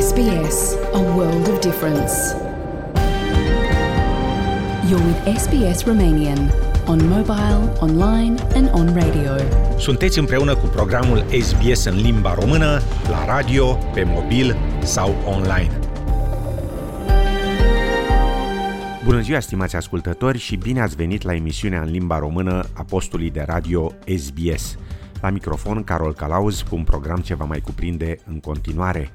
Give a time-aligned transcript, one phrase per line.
[0.00, 2.12] SBS, a world of difference.
[4.88, 6.50] You're with SBS Romanian
[6.86, 9.32] on mobile, online and on radio.
[9.78, 12.80] Sunteți împreună cu programul SBS în limba română
[13.10, 15.78] la radio, pe mobil sau online.
[19.04, 23.30] Bună ziua, stimați ascultători, și bine ați venit la emisiunea în limba română a postului
[23.30, 24.76] de radio SBS.
[25.22, 29.10] La microfon, Carol Calauz, cu un program ce va mai cuprinde în continuare.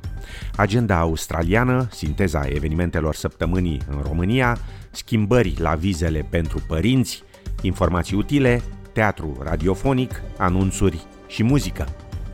[0.55, 4.57] Agenda australiană, sinteza evenimentelor săptămânii în România,
[4.91, 7.23] schimbări la vizele pentru părinți,
[7.61, 8.61] informații utile,
[8.93, 11.85] teatru radiofonic, anunțuri și muzică.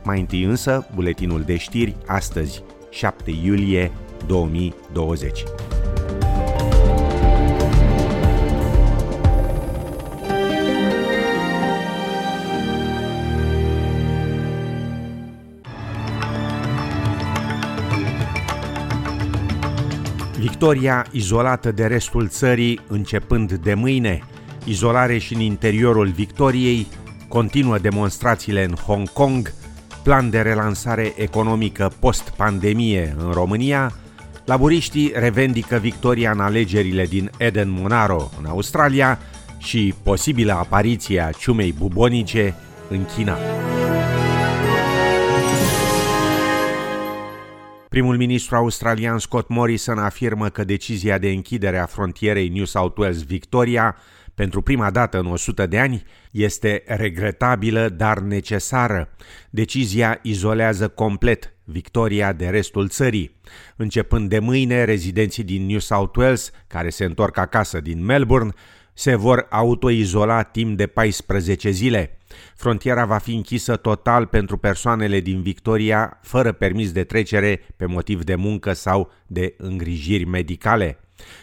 [0.04, 3.90] Mai întâi însă, buletinul de știri astăzi, 7 iulie
[4.26, 5.42] 2020.
[20.44, 24.22] Victoria izolată de restul țării începând de mâine,
[24.64, 26.86] izolare și în interiorul Victoriei,
[27.28, 29.52] continuă demonstrațiile în Hong Kong,
[30.02, 33.92] plan de relansare economică post-pandemie în România,
[34.44, 39.18] laburiștii revendică victoria în alegerile din Eden Monaro în Australia
[39.58, 42.54] și posibilă apariție a ciumei bubonice
[42.88, 43.36] în China.
[47.94, 53.22] Primul ministru australian Scott Morrison afirmă că decizia de închidere a frontierei New South Wales
[53.22, 53.96] Victoria
[54.34, 59.08] pentru prima dată în 100 de ani este regretabilă, dar necesară.
[59.50, 63.40] Decizia izolează complet Victoria de restul țării.
[63.76, 68.52] Începând de mâine, rezidenții din New South Wales, care se întorc acasă din Melbourne,
[68.94, 72.18] se vor autoizola timp de 14 zile.
[72.56, 78.24] Frontiera va fi închisă total pentru persoanele din Victoria fără permis de trecere pe motiv
[78.24, 80.98] de muncă sau de îngrijiri medicale.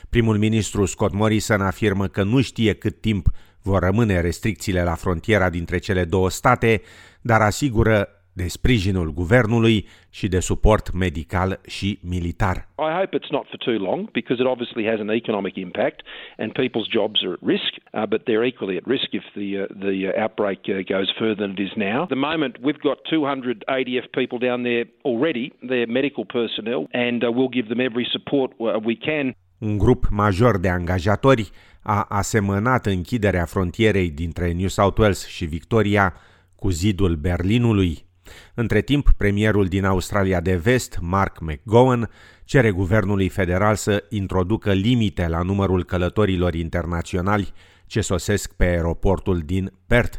[0.09, 3.29] Primul ministru Scott Morrison afirmă că nu știe cât timp
[3.61, 6.81] vor rămâne restricțiile la frontiera dintre cele două state,
[7.21, 12.67] dar asigură de sprijinul guvernului și de suport medical și militar.
[12.89, 15.99] I hope it's not for too long because it obviously has an economic impact
[16.37, 19.65] and people's jobs are at risk, uh, but they're equally at risk if the uh,
[19.87, 21.99] the uh, outbreak uh, goes further than it is now.
[22.07, 25.45] At the moment, we've got 200 ADF people down there already.
[25.69, 29.25] They're medical personnel, and uh, we'll give them every support uh, we can.
[29.57, 31.49] Un grup major de angajatori
[31.81, 36.13] a asemănat închiderea frontierei dintre New South Wales și Victoria
[36.55, 38.09] cu zidul Berlinului.
[38.53, 42.09] Între timp, premierul din Australia de Vest, Mark McGowan,
[42.45, 47.53] cere guvernului federal să introducă limite la numărul călătorilor internaționali
[47.85, 50.17] ce sosesc pe aeroportul din Perth.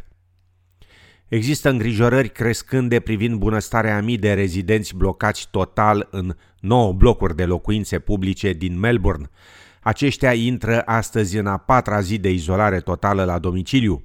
[1.27, 7.99] Există îngrijorări crescânde privind bunăstarea mii de rezidenți blocați total în 9 blocuri de locuințe
[7.99, 9.29] publice din Melbourne.
[9.83, 14.03] Aceștia intră astăzi în a patra zi de izolare totală la domiciliu.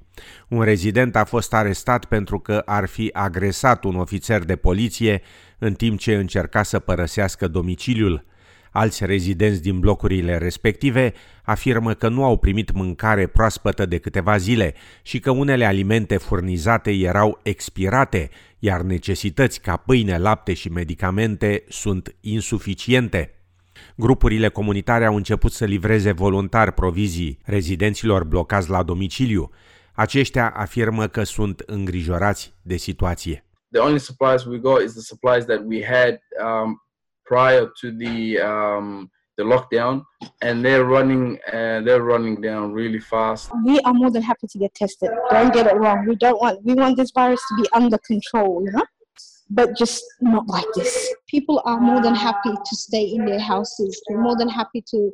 [0.48, 5.22] Un rezident a fost arestat pentru că ar fi agresat un ofițer de poliție
[5.58, 8.26] în timp ce încerca să părăsească domiciliul.
[8.70, 11.12] Alți rezidenți din blocurile respective
[11.42, 16.90] afirmă că nu au primit mâncare proaspătă de câteva zile și că unele alimente furnizate
[16.90, 23.37] erau expirate, iar necesități ca pâine, lapte și medicamente sunt insuficiente.
[24.00, 29.50] Grupurile comunitare au început să livreze voluntar provizii rezidenților blocați la domiciliu.
[29.94, 33.44] Aceștia afirmă că sunt îngrijorați de situație.
[33.70, 36.82] The only supplies we got is the supplies that we had um,
[37.22, 40.02] prior to the um, the lockdown,
[40.40, 43.50] and they're running uh, they're running down really fast.
[43.64, 45.10] we are more than happy to get tested.
[45.30, 45.98] Don't get it wrong.
[46.08, 48.86] We don't want we want this virus to be under control, you know?
[49.50, 51.14] But just not like this.
[51.28, 54.00] People are more than happy to stay in their houses.
[54.08, 55.10] They're more than happy to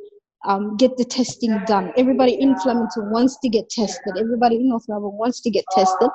[0.46, 1.92] um, get the testing done.
[1.96, 4.14] Everybody in Flemington wants to get tested.
[4.18, 6.10] Everybody in North Melbourne wants to get tested.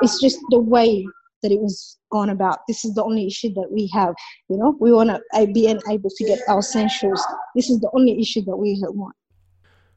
[0.00, 1.04] It's just the way
[1.42, 2.60] that it was gone about.
[2.66, 4.14] This is the only issue that we have.
[4.48, 7.22] You know, we want to be able to get our essentials.
[7.54, 9.14] This is the only issue that we want.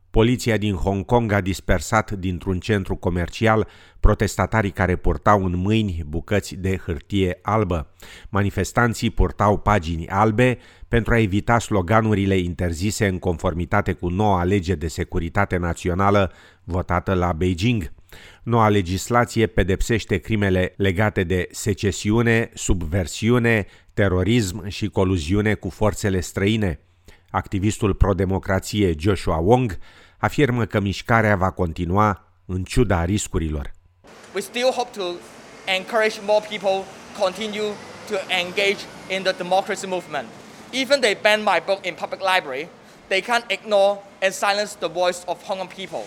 [0.10, 3.68] Poliția din Hong Kong a dispersat dintr-un centru comercial
[4.00, 7.94] protestatarii care purtau în mâini bucăți de hârtie albă.
[8.30, 10.58] Manifestanții purtau pagini albe
[10.88, 16.32] pentru a evita sloganurile interzise în conformitate cu noua lege de securitate națională
[16.64, 17.92] votată la Beijing.
[18.44, 26.80] Noua legislație pedepsește crimele legate de secesiune, subversiune, terorism și coluziune cu forțele străine.
[27.30, 29.78] Activistul pro-democrație Joshua Wong
[30.18, 33.74] afirmă că mișcarea va continua în ciuda riscurilor.
[34.34, 35.04] We still hope to
[35.66, 36.84] encourage more people
[37.20, 37.72] continue
[38.10, 40.28] to engage in the democracy movement.
[40.72, 42.68] Even they ban my book in public library,
[43.08, 46.04] they can't ignore and silence the voice of Hong Kong people.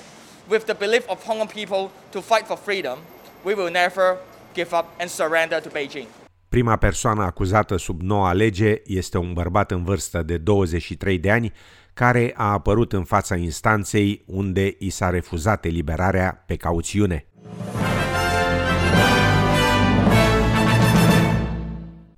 [0.49, 2.99] With the belief of Hong Kong people to fight for freedom,
[3.45, 4.19] we will never
[4.55, 6.07] give up and surrender to Beijing.
[6.51, 11.53] Prima persoană acuzată sub noua lege este un bărbat în vârstă de 23 de ani
[11.95, 17.27] care a apărut în fața instanței unde i s-a refuzat eliberarea pe cauțiune.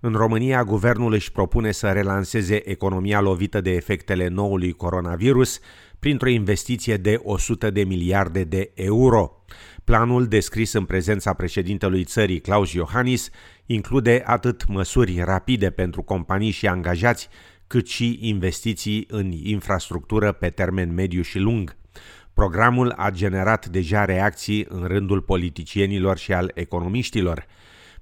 [0.00, 5.60] În România, guvernul își propune să relanseze economia lovită de efectele noului coronavirus
[5.98, 9.44] printr-o investiție de 100 de miliarde de euro.
[9.84, 13.30] Planul, descris în prezența președintelui țării Claus Iohannis,
[13.66, 17.28] include atât măsuri rapide pentru companii și angajați,
[17.66, 21.76] cât și investiții în infrastructură pe termen mediu și lung.
[22.34, 27.46] Programul a generat deja reacții în rândul politicienilor și al economiștilor.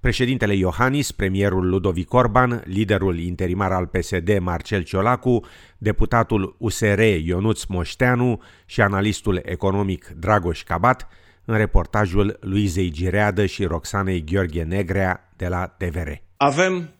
[0.00, 5.44] Președintele Iohannis, premierul Ludovic Orban, liderul interimar al PSD Marcel Ciolacu,
[5.78, 11.08] deputatul USR Ionuț Moșteanu și analistul economic Dragoș Cabat,
[11.50, 16.10] în reportajul Luizei Gireadă și Roxanei Gheorghe Negrea de la TVR.
[16.36, 16.94] Avem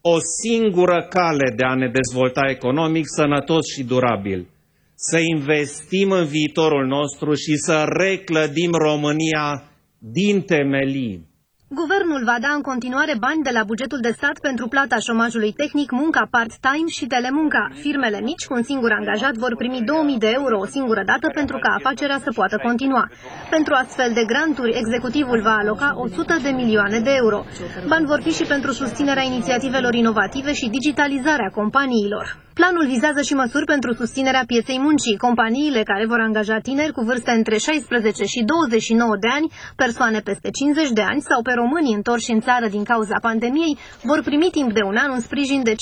[0.00, 4.48] o singură cale de a ne dezvolta economic sănătos și durabil.
[4.94, 9.62] Să investim în viitorul nostru și să reclădim România
[9.98, 11.27] din temelii.
[11.70, 15.90] Guvernul va da în continuare bani de la bugetul de stat pentru plata șomajului tehnic,
[15.90, 17.70] munca part-time și telemunca.
[17.74, 21.58] Firmele mici cu un singur angajat vor primi 2000 de euro o singură dată pentru
[21.58, 23.10] ca afacerea să poată continua.
[23.50, 27.44] Pentru astfel de granturi, executivul va aloca 100 de milioane de euro.
[27.86, 32.36] Bani vor fi și pentru susținerea inițiativelor inovative și digitalizarea companiilor.
[32.60, 35.16] Planul vizează și măsuri pentru susținerea pieței muncii.
[35.26, 40.50] Companiile care vor angaja tineri cu vârste între 16 și 29 de ani, persoane peste
[40.50, 44.72] 50 de ani sau pe români întorși în țară din cauza pandemiei, vor primi timp
[44.72, 45.76] de un an un sprijin de 50%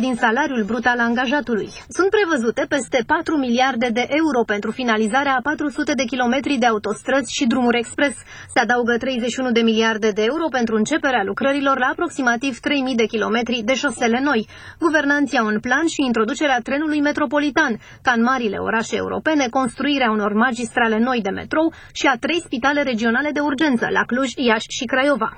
[0.00, 1.68] din salariul brut al angajatului.
[1.96, 7.34] Sunt prevăzute peste 4 miliarde de euro pentru finalizarea a 400 de kilometri de autostrăzi
[7.36, 8.14] și drumuri expres.
[8.54, 13.62] Se adaugă 31 de miliarde de euro pentru începerea lucrărilor la aproximativ 3.000 de kilometri
[13.64, 14.48] de șosele noi.
[14.78, 17.72] Guvernanții au un plan și introducerea trenului metropolitan,
[18.02, 22.82] ca în marile orașe europene, construirea unor magistrale noi de metrou și a trei spitale
[22.82, 25.30] regionale de urgență, la Cluj, Iași și Craiova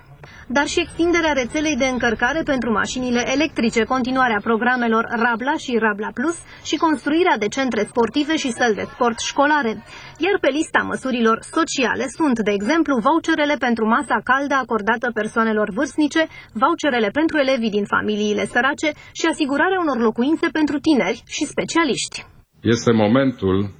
[0.46, 6.36] dar și extinderea rețelei de încărcare pentru mașinile electrice, continuarea programelor Rabla și Rabla Plus
[6.68, 9.72] și construirea de centre sportive și săli de sport școlare.
[10.18, 16.22] Iar pe lista măsurilor sociale sunt, de exemplu, voucherele pentru masa caldă acordată persoanelor vârstnice,
[16.52, 18.88] voucherele pentru elevii din familiile sărace
[19.18, 22.16] și asigurarea unor locuințe pentru tineri și specialiști.
[22.60, 23.70] Este momentul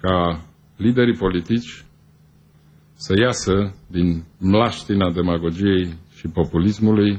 [0.00, 0.40] ca
[0.76, 1.84] liderii politici
[3.04, 3.54] să iasă
[3.96, 4.08] din
[4.38, 5.86] mlaștina demagogiei
[6.18, 7.10] și populismului,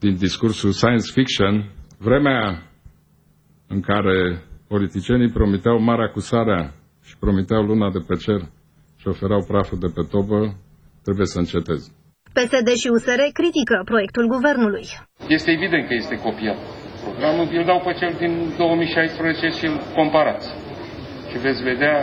[0.00, 1.54] din discursul science fiction,
[1.98, 2.42] vremea
[3.74, 6.74] în care politicienii promiteau marea cusarea
[7.08, 8.40] și promiteau luna de pe cer
[9.00, 10.38] și oferau praful de pe tobă,
[11.04, 11.88] trebuie să înceteze.
[12.36, 14.84] PSD și USR critică proiectul guvernului.
[15.36, 16.58] Este evident că este copiat.
[17.04, 20.48] Programul îl dau pe cel din 2016 și îl comparați.
[21.30, 21.96] Și veți vedea,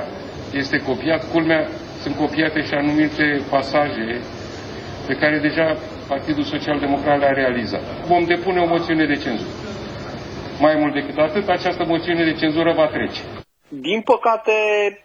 [0.61, 1.21] este copiat.
[1.33, 1.61] Culmea,
[2.05, 4.07] sunt copiate și anumite pasaje
[5.07, 5.67] pe care deja
[6.07, 7.83] Partidul Social Democrat le-a realizat.
[8.11, 9.53] Vom depune o moțiune de cenzură.
[10.59, 13.21] Mai mult decât atât, această moțiune de cenzură va trece.
[13.67, 14.51] Din păcate,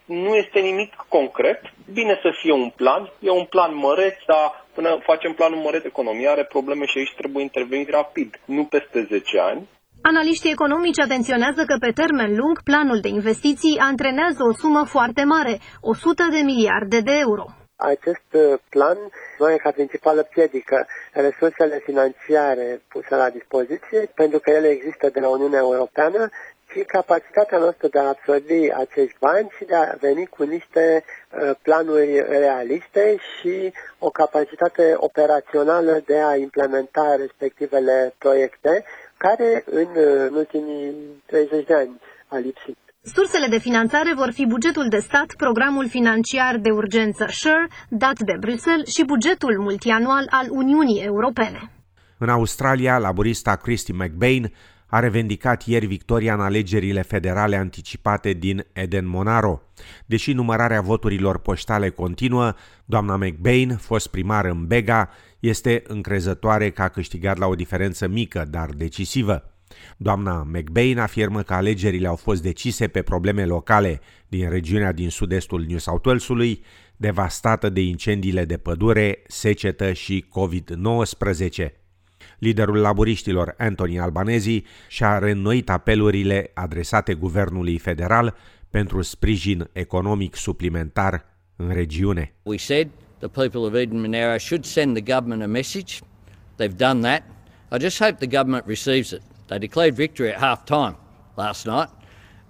[0.05, 1.59] nu este nimic concret.
[1.93, 3.11] Bine să fie un plan.
[3.19, 7.43] E un plan măreț, dar până facem planul măreț, economia are probleme și aici trebuie
[7.43, 9.61] intervenit rapid, nu peste 10 ani.
[10.03, 15.59] Analiștii economici atenționează că pe termen lung planul de investiții antrenează o sumă foarte mare,
[15.81, 17.45] 100 de miliarde de euro.
[17.75, 18.97] Acest uh, plan
[19.37, 25.19] nu are ca principală piedică resursele financiare puse la dispoziție, pentru că ele există de
[25.19, 26.29] la Uniunea Europeană,
[26.71, 31.51] și capacitatea noastră de a absorbi acești bani și de a veni cu niște uh,
[31.61, 38.83] planuri realiste și o capacitate operațională de a implementa respectivele proiecte
[39.25, 39.89] care în,
[40.27, 40.93] în ultimii
[41.25, 42.77] 30 de ani a lipsit.
[43.15, 48.35] Sursele de finanțare vor fi bugetul de stat, programul financiar de urgență SURE, dat de
[48.39, 51.71] Bruxelles și bugetul multianual al Uniunii Europene.
[52.17, 54.53] În Australia, laborista Christy McBain
[54.91, 59.61] a revendicat ieri victoria în alegerile federale anticipate din Eden Monaro.
[60.05, 62.53] Deși numărarea voturilor poștale continuă,
[62.85, 68.45] doamna McBain, fost primar în Bega, este încrezătoare că a câștigat la o diferență mică,
[68.49, 69.53] dar decisivă.
[69.97, 75.65] Doamna McBain afirmă că alegerile au fost decise pe probleme locale din regiunea din sud-estul
[75.67, 76.63] New South Wales-ului,
[76.97, 81.80] devastată de incendiile de pădure, secetă și COVID-19.
[82.41, 88.35] Liderul laburiștilor Anthony Albanezi și-a reînnoit apelurile adresate guvernului federal
[88.69, 92.33] pentru sprijin economic suplimentar în regiune.
[92.43, 92.87] We said
[93.19, 95.99] the people of Eden Monaro should send the government a message.
[96.55, 97.23] They've done that.
[97.71, 99.21] I just hope the government receives it.
[99.45, 100.95] They declared victory at half time
[101.35, 101.89] last night.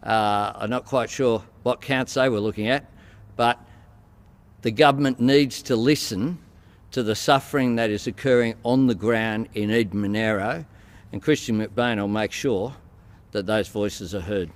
[0.03, 2.83] Uh, I'm not quite sure what counts they were looking at,
[3.35, 3.57] but
[4.61, 6.37] the government needs to listen
[6.91, 10.65] to the suffering that is occurring on the ground in Eden Monaro,
[11.11, 12.73] and Christian McBain will make sure
[13.31, 14.49] that those voices are heard.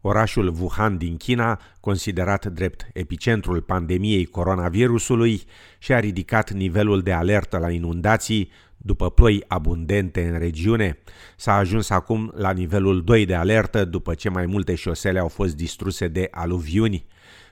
[0.00, 5.42] Orașul Wuhan din China, considerat drept epicentrul pandemiei coronavirusului,
[5.78, 10.98] și-a ridicat nivelul de alertă la inundații după ploi abundente în regiune.
[11.36, 15.56] S-a ajuns acum la nivelul 2 de alertă după ce mai multe șosele au fost
[15.56, 17.06] distruse de aluviuni.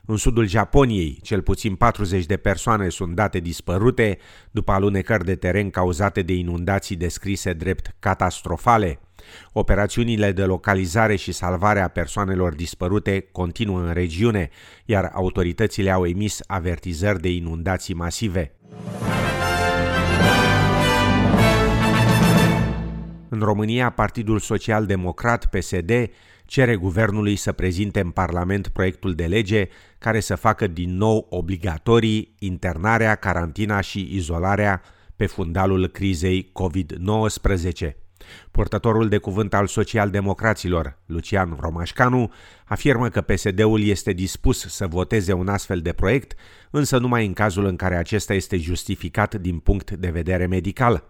[0.07, 4.19] În sudul Japoniei, cel puțin 40 de persoane sunt date dispărute
[4.51, 8.99] după alunecări de teren cauzate de inundații descrise drept catastrofale.
[9.53, 14.49] Operațiunile de localizare și salvare a persoanelor dispărute continuă în regiune,
[14.85, 18.55] iar autoritățile au emis avertizări de inundații masive.
[23.29, 25.91] În România, Partidul Social Democrat, PSD,
[26.53, 29.69] cere guvernului să prezinte în Parlament proiectul de lege
[29.99, 34.83] care să facă din nou obligatorii internarea, carantina și izolarea
[35.17, 37.91] pe fundalul crizei COVID-19.
[38.51, 42.33] Portătorul de cuvânt al socialdemocraților, Lucian Romașcanu,
[42.65, 46.35] afirmă că PSD-ul este dispus să voteze un astfel de proiect,
[46.71, 51.05] însă numai în cazul în care acesta este justificat din punct de vedere medical.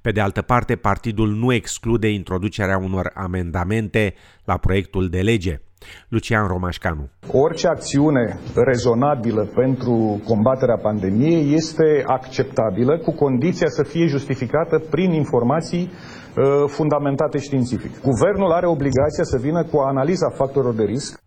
[0.00, 4.14] Pe de altă parte, partidul nu exclude introducerea unor amendamente
[4.44, 5.60] la proiectul de lege.
[6.08, 7.08] Lucian Romașcanu.
[7.32, 15.90] Orice acțiune rezonabilă pentru combaterea pandemiei este acceptabilă cu condiția să fie justificată prin informații
[15.90, 18.00] uh, fundamentate științific.
[18.00, 21.21] Guvernul are obligația să vină cu analiza factorilor de risc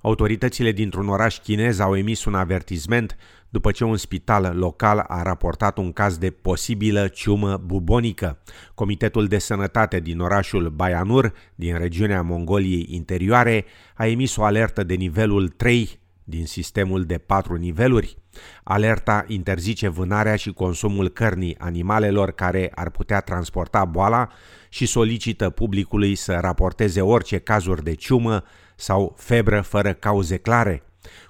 [0.00, 3.16] Autoritățile dintr-un oraș chinez au emis un avertisment
[3.48, 8.38] după ce un spital local a raportat un caz de posibilă ciumă bubonică.
[8.74, 13.64] Comitetul de Sănătate din orașul Bayanur, din regiunea Mongoliei interioare,
[13.94, 18.16] a emis o alertă de nivelul 3 din sistemul de patru niveluri.
[18.62, 24.28] Alerta interzice vânarea și consumul cărnii animalelor care ar putea transporta boala
[24.68, 28.44] și solicită publicului să raporteze orice cazuri de ciumă
[28.80, 30.82] sau febră fără cauze clare.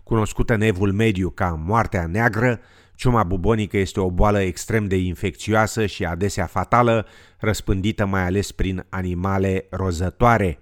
[0.02, 2.60] Cunoscută în evul mediu ca moartea neagră,
[2.94, 7.06] ciuma bubonică este o boală extrem de infecțioasă și adesea fatală,
[7.38, 10.58] răspândită mai ales prin animale rozătoare.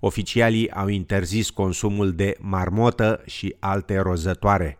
[0.00, 4.78] Oficialii au interzis consumul de marmotă și alte rozătoare.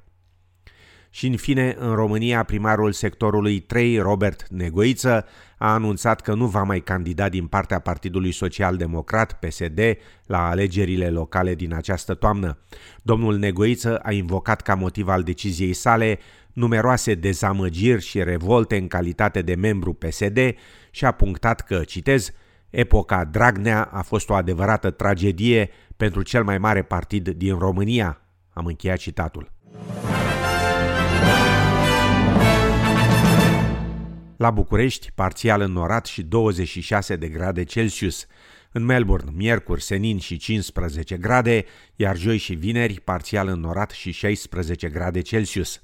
[1.10, 5.26] Și în fine, în România, primarul sectorului 3, Robert Negoiță,
[5.58, 9.80] a anunțat că nu va mai candida din partea Partidului Social Democrat, PSD,
[10.26, 12.58] la alegerile locale din această toamnă.
[13.02, 16.18] Domnul Negoiță a invocat ca motiv al deciziei sale
[16.52, 20.38] numeroase dezamăgiri și revolte în calitate de membru PSD
[20.90, 22.30] și a punctat că, citez,
[22.70, 28.20] Epoca Dragnea a fost o adevărată tragedie pentru cel mai mare partid din România.
[28.52, 29.50] Am încheiat citatul.
[34.40, 38.26] La București, parțial înnorat și 26 de grade Celsius.
[38.72, 41.64] În Melbourne, miercuri, senin și 15 grade,
[41.96, 45.82] iar joi și vineri, parțial înnorat și 16 grade Celsius.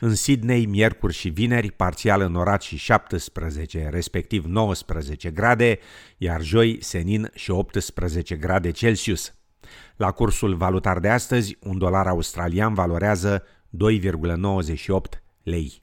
[0.00, 5.78] În Sydney, miercuri și vineri, parțial înnorat și 17, respectiv 19 grade,
[6.16, 9.34] iar joi, senin și 18 grade Celsius.
[9.96, 15.82] La cursul valutar de astăzi, un dolar australian valorează 2,98 lei.